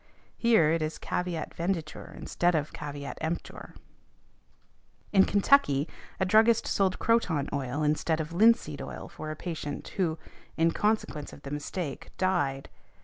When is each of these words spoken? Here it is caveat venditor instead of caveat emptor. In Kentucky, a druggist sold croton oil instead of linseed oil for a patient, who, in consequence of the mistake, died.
Here 0.35 0.71
it 0.71 0.81
is 0.81 0.97
caveat 0.97 1.53
venditor 1.55 2.15
instead 2.17 2.55
of 2.55 2.73
caveat 2.73 3.19
emptor. 3.21 3.75
In 5.13 5.25
Kentucky, 5.25 5.87
a 6.19 6.25
druggist 6.25 6.65
sold 6.65 6.97
croton 6.97 7.47
oil 7.53 7.83
instead 7.83 8.19
of 8.19 8.33
linseed 8.33 8.81
oil 8.81 9.07
for 9.07 9.29
a 9.29 9.35
patient, 9.35 9.89
who, 9.89 10.17
in 10.57 10.71
consequence 10.71 11.33
of 11.33 11.43
the 11.43 11.51
mistake, 11.51 12.09
died. 12.17 12.67